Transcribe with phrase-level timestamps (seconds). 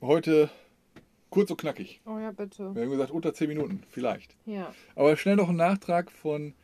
[0.00, 0.50] Heute
[1.30, 2.00] kurz und knackig.
[2.06, 2.72] Oh ja, bitte.
[2.76, 4.36] Wir haben gesagt, unter 10 Minuten, vielleicht.
[4.46, 4.72] Ja.
[4.94, 6.54] Aber schnell noch ein Nachtrag von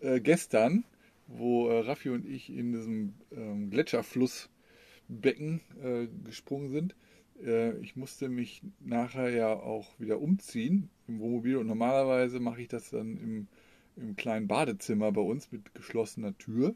[0.00, 0.82] äh, gestern,
[1.28, 6.96] wo äh, Raffi und ich in diesem ähm, Gletscherflussbecken äh, gesprungen sind.
[7.40, 12.68] Äh, ich musste mich nachher ja auch wieder umziehen im Wohnmobil und normalerweise mache ich
[12.68, 13.46] das dann im,
[13.94, 16.74] im kleinen Badezimmer bei uns mit geschlossener Tür.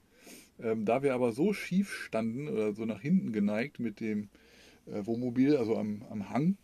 [0.61, 4.29] Ähm, da wir aber so schief standen oder so nach hinten geneigt mit dem
[4.87, 6.57] äh, Wohnmobil, also am, am Hang,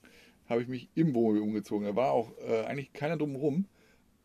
[0.48, 1.86] habe ich mich im Wohnmobil umgezogen.
[1.86, 3.66] Da war auch äh, eigentlich keiner drumherum.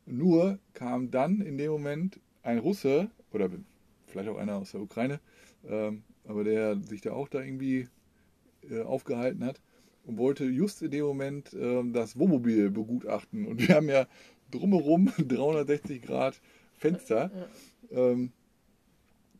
[0.05, 3.49] Nur kam dann in dem Moment ein Russe oder
[4.07, 5.19] vielleicht auch einer aus der Ukraine,
[5.67, 7.87] ähm, aber der sich da auch da irgendwie
[8.69, 9.61] äh, aufgehalten hat
[10.05, 13.45] und wollte just in dem Moment ähm, das Wohnmobil begutachten.
[13.45, 14.07] Und wir haben ja
[14.49, 16.41] drumherum 360 Grad
[16.77, 17.29] Fenster.
[17.91, 18.31] Ähm,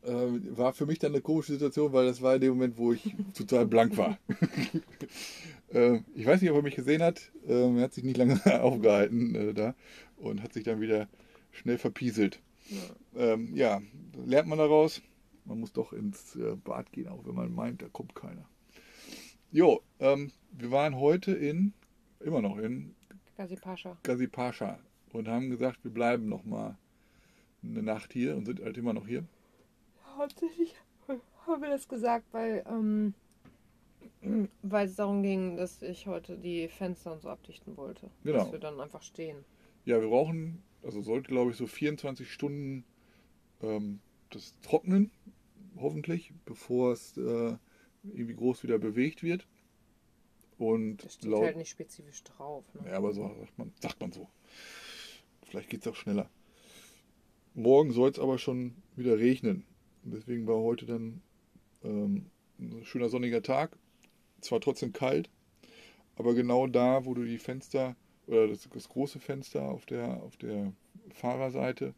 [0.04, 2.94] äh, war für mich dann eine komische Situation, weil das war in dem Moment, wo
[2.94, 4.18] ich total blank war.
[5.74, 7.32] äh, ich weiß nicht, ob er mich gesehen hat.
[7.48, 9.76] Ähm, er hat sich nicht lange aufgehalten äh, da
[10.18, 11.08] und hat sich dann wieder
[11.52, 12.42] schnell verpieselt.
[12.70, 13.34] Ja.
[13.34, 13.82] Ähm, ja,
[14.26, 15.02] lernt man daraus.
[15.46, 18.46] Man muss doch ins äh, Bad gehen, auch wenn man meint, da kommt keiner.
[19.52, 21.74] Jo, ähm, wir waren heute in,
[22.20, 22.94] immer noch in
[23.36, 23.98] Gazi Pascha.
[24.04, 24.78] Gazi Pascha
[25.12, 26.78] und haben gesagt, wir bleiben noch mal
[27.64, 29.26] eine Nacht hier und sind halt immer noch hier.
[30.20, 30.76] Hauptsächlich
[31.48, 33.14] haben wir das gesagt, weil, ähm,
[34.62, 38.12] weil es darum ging, dass ich heute die Fenster und so abdichten wollte.
[38.24, 38.40] Genau.
[38.40, 39.46] Dass wir dann einfach stehen.
[39.86, 42.84] Ja, wir brauchen, also sollte glaube ich so 24 Stunden
[43.62, 45.10] ähm, das trocknen,
[45.78, 47.56] hoffentlich, bevor es äh,
[48.04, 49.48] irgendwie groß wieder bewegt wird.
[50.58, 52.66] Und das steht laut, halt nicht spezifisch drauf.
[52.74, 52.90] Ne?
[52.90, 54.28] Ja, aber so sagt man, sagt man so.
[55.44, 56.30] Vielleicht geht es auch schneller.
[57.54, 59.66] Morgen soll es aber schon wieder regnen.
[60.04, 61.22] Deswegen war heute dann
[61.84, 63.78] ähm, ein schöner sonniger Tag.
[64.42, 65.30] Zwar trotzdem kalt,
[66.16, 70.38] aber genau da, wo du die Fenster oder das, das große Fenster auf der, auf
[70.38, 70.72] der
[71.10, 71.94] Fahrerseite,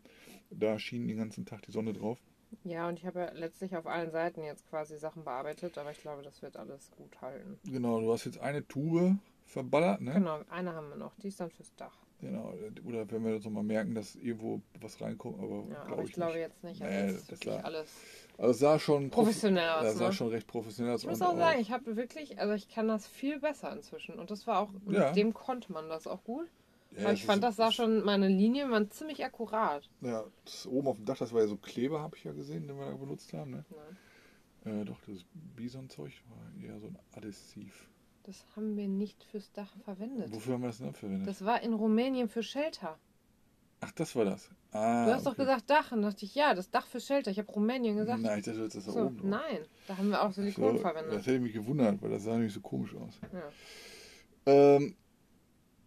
[0.50, 2.18] da schien den ganzen Tag die Sonne drauf.
[2.64, 6.02] Ja, und ich habe ja letztlich auf allen Seiten jetzt quasi Sachen bearbeitet, aber ich
[6.02, 7.60] glaube, das wird alles gut halten.
[7.66, 10.14] Genau, du hast jetzt eine Tube verballert, ne?
[10.14, 11.98] Genau, eine haben wir noch, die ist dann fürs Dach.
[12.22, 12.54] Genau,
[12.86, 16.14] oder wenn wir jetzt nochmal merken, dass irgendwo was reinkommt, aber, ja, aber ich, ich
[16.14, 16.80] glaube jetzt nicht.
[16.80, 17.90] Also nee, das, sah, alles
[18.38, 19.84] also es sah schon professionell aus.
[19.84, 20.14] Das sah ne?
[20.14, 21.02] schon recht professionell aus.
[21.02, 24.30] Ich muss auch sagen, ich habe wirklich, also ich kann das viel besser inzwischen und
[24.30, 25.12] das war auch, mit ja.
[25.14, 26.48] dem konnte man das auch gut.
[26.92, 29.90] Ja, Aber ich fand, das sah schon, meine Linien waren ziemlich akkurat.
[30.02, 32.68] Ja, das oben auf dem Dach, das war ja so Kleber, habe ich ja gesehen,
[32.68, 33.52] den wir da benutzt haben.
[33.52, 33.66] Ne?
[34.66, 34.82] Nein.
[34.82, 37.91] Äh, doch, das Bison-Zeug war eher so ein Adhesiv.
[38.24, 40.32] Das haben wir nicht fürs Dach verwendet.
[40.32, 41.28] Wofür haben wir das denn verwendet?
[41.28, 42.98] Das war in Rumänien für Shelter.
[43.80, 44.50] Ach, das war das.
[44.72, 45.32] Ah, du hast okay.
[45.32, 45.92] doch gesagt Dach.
[45.92, 47.32] Und dachte ich, ja, das Dach für Shelter.
[47.32, 48.22] Ich habe Rumänien gesagt.
[48.22, 49.30] Nein, ich dachte, das ist da so, oben.
[49.30, 51.14] Nein, da haben wir auch Silikon so, verwendet.
[51.14, 53.20] Das hätte mich gewundert, weil das sah nämlich so komisch aus.
[53.34, 53.52] Ja.
[54.46, 54.96] Ähm,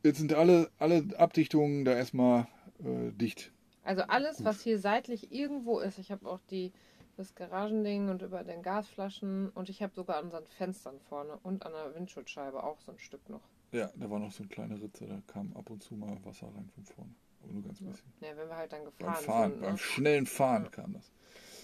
[0.05, 2.47] Jetzt sind alle, alle Abdichtungen da erstmal
[2.85, 3.53] äh, dicht.
[3.85, 4.47] Also alles, Gut.
[4.47, 5.99] was hier seitlich irgendwo ist.
[5.99, 6.73] Ich habe auch die,
[7.17, 11.65] das Garagending und über den Gasflaschen und ich habe sogar an unseren Fenstern vorne und
[11.67, 13.43] an der Windschutzscheibe auch so ein Stück noch.
[13.73, 16.47] Ja, da war noch so eine kleine Ritze, da kam ab und zu mal Wasser
[16.47, 17.15] rein von vorne.
[17.43, 18.13] Aber nur ganz bisschen.
[18.21, 19.61] Ja, wenn wir halt dann gefahren beim Fahren, sind.
[19.63, 19.79] Beim ne?
[19.79, 20.71] schnellen Fahren ja.
[20.71, 21.13] kam das.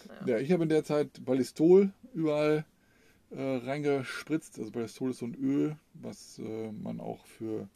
[0.09, 2.65] Ja, ja ich habe in der Zeit Ballistol überall
[3.31, 4.59] äh, reingespritzt.
[4.59, 7.69] Also Ballistol ist so ein Öl, was äh, man auch für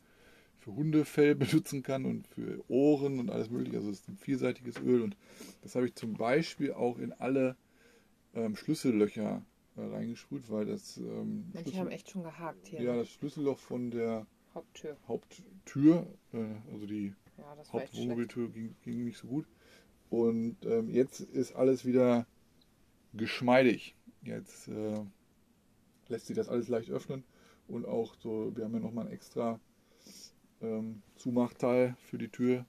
[0.65, 3.77] für Hundefell benutzen kann und für Ohren und alles mögliche.
[3.77, 5.17] Also es ist ein vielseitiges Öl und
[5.63, 7.57] das habe ich zum Beispiel auch in alle
[8.35, 9.45] ähm, Schlüssellöcher
[9.77, 10.97] äh, reingesprüht, weil das.
[10.97, 12.83] Ähm, Manche Schlüssel haben echt schon gehakt hier.
[12.83, 14.97] Ja, das Schlüsselloch von der Haupttür.
[15.09, 19.47] Haupttür, äh, also die ja, Hauptwohnmobiltür ging, ging, nicht so gut.
[20.11, 22.27] Und ähm, jetzt ist alles wieder
[23.13, 23.97] geschmeidig.
[24.23, 25.05] Jetzt äh,
[26.09, 27.25] lässt sich das alles leicht öffnen
[27.67, 29.59] und auch so, wir haben ja nochmal ein extra
[30.61, 32.65] ähm, Zumachteil für die Tür.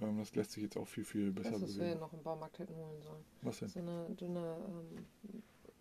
[0.00, 1.66] Ähm, das lässt sich jetzt auch viel, viel besser bewegen.
[1.66, 3.24] Das, was wir noch im Baumarkt hätten holen sollen.
[3.42, 3.68] Was denn?
[3.68, 4.56] So eine dünne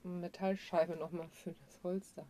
[0.03, 2.25] ähm, Metallscheibe nochmal für das Holz da.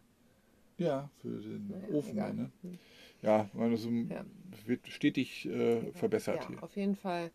[0.78, 2.16] Ja, für den naja, Ofen.
[2.16, 2.52] Ne?
[2.62, 2.80] Hm.
[3.22, 4.26] Ja, weil das ja.
[4.66, 6.64] wird stetig äh, verbessert ja, hier.
[6.64, 7.32] Auf jeden Fall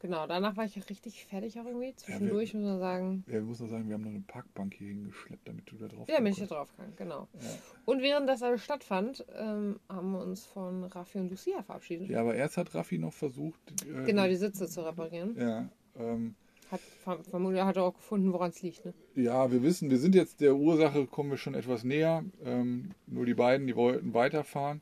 [0.00, 1.94] Genau, danach war ich richtig fertig auch irgendwie.
[1.94, 3.24] Zwischendurch ja, wir, muss man sagen.
[3.26, 6.08] Ja, wir müssen sagen, wir haben noch eine Parkbank hier hingeschleppt, damit du da drauf
[6.08, 7.28] Ja, bin ich da drauf gegangen, genau.
[7.34, 7.48] Ja.
[7.84, 12.08] Und während das alles stattfand, ähm, haben wir uns von Raffi und Lucia verabschiedet.
[12.08, 13.60] Ja, aber erst hat Raffi noch versucht.
[13.84, 15.36] Äh, genau, die Sitze zu reparieren.
[15.38, 15.68] Ja.
[15.98, 16.34] Ähm,
[16.70, 16.80] hat
[17.28, 18.84] vermutlich hat er auch gefunden, woran es liegt.
[18.84, 18.94] Ne?
[19.16, 22.24] Ja, wir wissen, wir sind jetzt der Ursache, kommen wir schon etwas näher.
[22.44, 24.80] Ähm, nur die beiden, die wollten weiterfahren.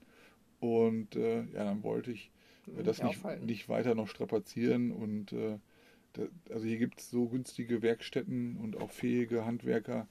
[0.60, 2.30] Und äh, ja, dann wollte ich
[2.82, 4.90] das nicht, nicht, weiter noch strapazieren.
[4.90, 5.58] Und äh,
[6.14, 10.06] da, also hier gibt es so günstige Werkstätten und auch fähige Handwerker,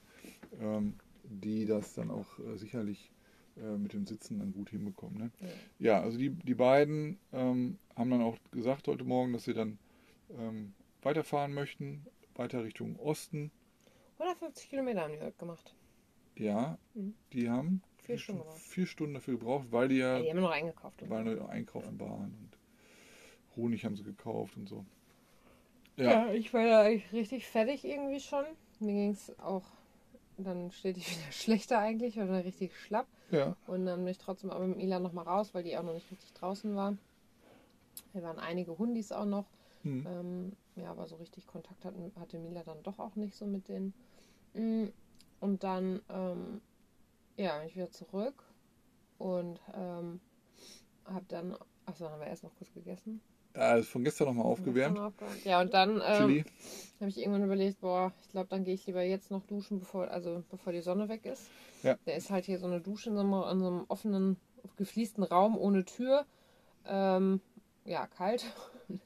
[0.60, 0.94] ähm,
[1.24, 3.10] die das dann auch äh, sicherlich
[3.56, 5.18] äh, mit dem Sitzen dann gut hinbekommen.
[5.18, 5.30] Ne?
[5.40, 5.92] Ja.
[5.92, 6.02] ja.
[6.02, 9.78] also die, die beiden ähm, haben dann auch gesagt heute Morgen, dass sie dann
[10.38, 13.50] ähm, weiterfahren möchten, weiter Richtung Osten.
[14.18, 15.74] 150 Kilometer haben die heute gemacht.
[16.36, 17.14] Ja, mhm.
[17.32, 20.16] die haben vier Stunden, vier Stunden dafür gebraucht, weil die ja.
[20.16, 21.08] ja die haben noch eingekauft.
[21.08, 22.06] Weil noch einkaufen ja.
[22.06, 22.58] waren und
[23.56, 24.84] Honig haben sie gekauft und so.
[25.96, 26.80] Ja, ja ich war ja
[27.12, 28.44] richtig fertig irgendwie schon.
[28.80, 29.64] Mir ging es auch
[30.38, 33.06] dann stetig wieder schlechter eigentlich oder richtig schlapp.
[33.30, 33.56] Ja.
[33.66, 36.10] Und dann bin ich trotzdem aber mit Mila nochmal raus, weil die auch noch nicht
[36.10, 36.96] richtig draußen war.
[38.12, 39.46] Wir waren einige Hundis auch noch.
[39.82, 40.06] Mhm.
[40.06, 43.68] Ähm, ja, aber so richtig Kontakt hatten, hatte Mila dann doch auch nicht so mit
[43.68, 43.92] denen.
[44.54, 44.86] Mm,
[45.40, 46.60] und dann, ähm,
[47.38, 48.42] ja, bin ich wieder zurück
[49.18, 50.20] und ähm,
[51.06, 51.56] habe dann,
[51.86, 53.20] achso, haben wir erst noch kurz gegessen.
[53.56, 55.00] Ja, ist von gestern nochmal aufgewärmt.
[55.44, 56.44] Ja, und dann ähm,
[57.00, 60.08] habe ich irgendwann überlegt, boah, ich glaube, dann gehe ich lieber jetzt noch duschen, bevor,
[60.08, 61.48] also bevor die Sonne weg ist.
[61.82, 61.96] Ja.
[62.04, 64.36] Da ist halt hier so eine Dusche in so einem, in so einem offenen,
[64.76, 66.26] gefliesten Raum ohne Tür.
[66.86, 67.40] Ähm,
[67.84, 68.44] ja, kalt.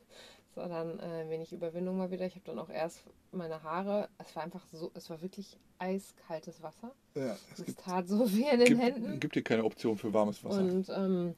[0.55, 2.27] so, dann äh, wenig Überwindung mal wieder.
[2.27, 6.63] Ich habe dann auch erst meine Haare, es war einfach so, es war wirklich eiskaltes
[6.63, 6.93] Wasser.
[7.15, 9.21] Ja, es, es tat so weh in den gibt, Händen.
[9.21, 10.61] Gibt dir keine Option für warmes Wasser.
[10.61, 11.35] Und ähm,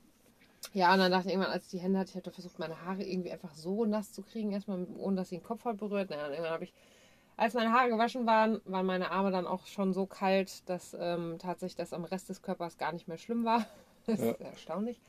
[0.72, 2.84] ja, und dann dachte ich irgendwann, als ich die Hände hatte, ich habe versucht, meine
[2.84, 6.11] Haare irgendwie einfach so nass zu kriegen, erstmal ohne dass sie den Kopf halt berührt.
[6.11, 6.72] Naja, und irgendwann habe ich,
[7.37, 11.37] als meine Haare gewaschen waren, waren meine Arme dann auch schon so kalt, dass ähm,
[11.38, 13.66] tatsächlich das am Rest des Körpers gar nicht mehr schlimm war.
[14.06, 14.32] Das ja.
[14.32, 15.00] ist erstaunlich.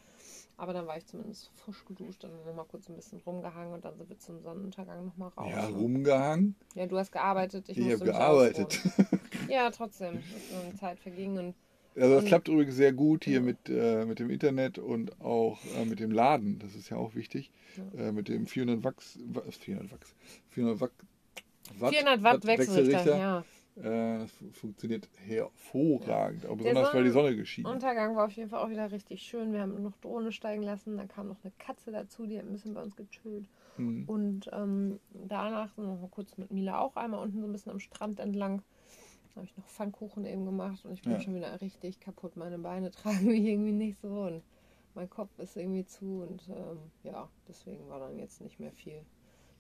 [0.58, 3.84] Aber dann war ich zumindest frisch geduscht und dann nochmal kurz ein bisschen rumgehangen und
[3.84, 5.52] dann sind wir zum Sonnenuntergang nochmal raus.
[5.52, 6.56] Ja, rumgehangen?
[6.76, 7.68] Ja, du hast gearbeitet.
[7.70, 8.80] Ich, ich habe gearbeitet.
[9.50, 10.18] ja, trotzdem.
[10.18, 11.56] Ist Zeit verging und
[11.98, 15.86] also das klappt übrigens sehr gut hier mit, äh, mit dem Internet und auch äh,
[15.86, 16.60] mit dem Laden.
[16.60, 17.52] Das ist ja auch wichtig.
[17.78, 18.08] Ja.
[18.08, 19.18] Äh, mit dem 400 Wachs,
[19.60, 20.14] 400 Wachs,
[20.50, 20.92] 400 Watt,
[21.80, 23.18] Watt, 400 Watt Wechselrichter.
[23.18, 23.46] Ja.
[23.78, 27.66] Äh, das funktioniert hervorragend, auch besonders weil die Sonne geschieht.
[27.66, 29.52] Untergang war auf jeden Fall auch wieder richtig schön.
[29.54, 32.52] Wir haben noch Drohne steigen lassen, dann kam noch eine Katze dazu, die hat ein
[32.54, 33.48] bisschen bei uns gechillt.
[33.78, 34.04] Mhm.
[34.08, 37.80] Und ähm, danach noch mal kurz mit Mila auch einmal unten so ein bisschen am
[37.80, 38.62] Strand entlang
[39.36, 41.20] habe ich noch Pfannkuchen eben gemacht und ich bin ja.
[41.20, 42.38] schon wieder richtig kaputt.
[42.38, 44.42] Meine Beine tragen mich irgendwie nicht so und
[44.94, 49.02] mein Kopf ist irgendwie zu und ähm, ja, deswegen war dann jetzt nicht mehr viel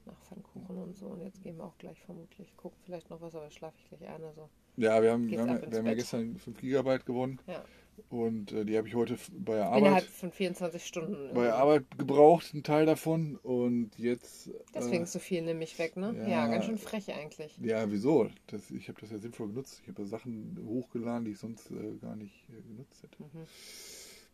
[0.06, 1.08] nach Pfannkuchen und so.
[1.08, 4.10] Und jetzt gehen wir auch gleich vermutlich gucken, vielleicht noch was, aber schlafe ich gleich
[4.10, 4.24] ein.
[4.24, 7.40] Also ja, wir haben, wir haben, wir haben ja gestern 5 Gigabyte gewonnen.
[7.48, 7.64] Ja.
[8.10, 9.80] Und äh, die habe ich heute bei der Arbeit.
[9.80, 11.34] Innerhalb von 24 Stunden.
[11.34, 13.38] Bei der Arbeit gebraucht, einen Teil davon.
[13.38, 14.50] Und jetzt.
[14.74, 16.14] Deswegen äh, so viel nämlich weg, ne?
[16.18, 17.58] Ja, ja, ganz schön frech eigentlich.
[17.62, 18.28] Ja, wieso?
[18.48, 19.80] Das, ich habe das ja sinnvoll genutzt.
[19.82, 23.24] Ich habe ja Sachen hochgeladen, die ich sonst äh, gar nicht äh, genutzt hätte.
[23.24, 23.46] Mhm.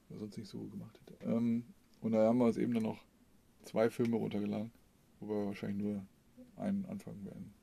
[0.09, 1.23] Oder sonst nicht so gemacht hätte.
[1.31, 1.63] Ähm,
[2.01, 2.97] und da haben wir uns eben dann noch
[3.63, 4.71] zwei Filme runtergeladen,
[5.21, 6.05] wo wir wahrscheinlich nur
[6.57, 7.53] einen anfangen werden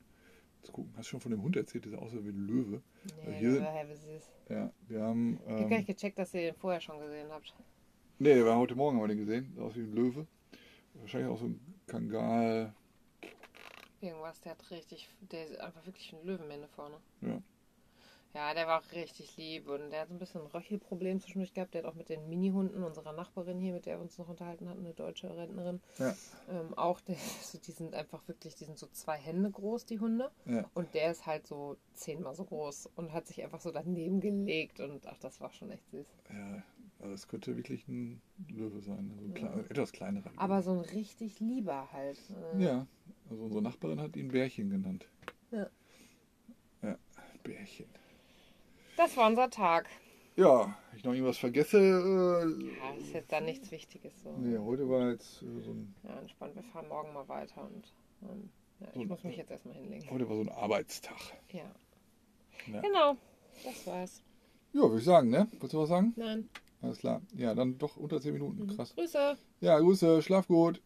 [0.62, 0.92] zu gucken.
[0.96, 2.82] Hast du schon von dem Hund erzählt, der aussieht wie ein Löwe?
[3.24, 4.32] Nee, hier sind, süß.
[4.48, 5.40] Ja, wir haben.
[5.46, 7.54] Ähm, ich habe gar nicht gecheckt, dass ihr den vorher schon gesehen habt.
[8.18, 9.52] Nee, der war heute Morgen haben wir den gesehen.
[9.56, 10.26] Der aussieht wie ein Löwe.
[10.94, 12.74] Wahrscheinlich auch so ein Kangal.
[14.00, 15.08] Irgendwas, der hat richtig.
[15.30, 16.96] Der ist einfach wirklich ein Löwenmännle vorne.
[17.20, 17.40] Ja.
[18.34, 21.54] Ja, der war auch richtig lieb und der hat so ein bisschen ein Röchelproblem zwischendurch
[21.54, 21.74] gehabt.
[21.74, 24.68] Der hat auch mit den Mini-Hunden unserer Nachbarin hier, mit der wir uns noch unterhalten
[24.68, 25.80] hatten, eine deutsche Rentnerin.
[25.98, 26.14] Ja.
[26.50, 29.98] Ähm, auch, der, also die sind einfach wirklich, die sind so zwei Hände groß, die
[29.98, 30.30] Hunde.
[30.44, 30.68] Ja.
[30.74, 34.80] Und der ist halt so zehnmal so groß und hat sich einfach so daneben gelegt
[34.80, 36.06] und ach, das war schon echt süß.
[36.30, 36.62] Ja,
[37.00, 39.10] also es könnte wirklich ein Löwe sein.
[39.10, 39.34] Also ein ja.
[39.34, 40.30] klein, etwas kleinerer.
[40.36, 42.20] Aber so ein richtig lieber halt.
[42.54, 42.62] Äh.
[42.62, 42.86] Ja,
[43.30, 45.08] also unsere Nachbarin hat ihn Bärchen genannt.
[45.50, 45.68] Ja.
[46.82, 46.98] Ja,
[47.42, 47.86] Bärchen.
[48.98, 49.88] Das war unser Tag.
[50.34, 51.78] Ja, ich noch irgendwas vergesse.
[51.78, 54.12] Äh, ja, ist jetzt dann nichts Wichtiges.
[54.24, 54.32] So.
[54.36, 55.94] Nee, heute war jetzt äh, so ein.
[56.02, 56.56] Ja, entspannt.
[56.56, 58.50] Wir fahren morgen mal weiter und ähm,
[58.80, 60.10] ja, ich so muss mich jetzt erstmal hinlegen.
[60.10, 61.16] Heute war so ein Arbeitstag.
[61.52, 61.62] Ja.
[62.66, 62.80] ja.
[62.80, 63.16] Genau,
[63.64, 64.20] das war's.
[64.72, 65.46] Ja, würde ich sagen, ne?
[65.52, 66.12] Wolltest du was sagen?
[66.16, 66.48] Nein.
[66.82, 67.22] Alles klar.
[67.36, 68.64] Ja, dann doch unter 10 Minuten.
[68.64, 68.74] Mhm.
[68.74, 68.96] Krass.
[68.96, 69.38] Grüße.
[69.60, 70.22] Ja, Grüße.
[70.22, 70.82] Schlaf gut.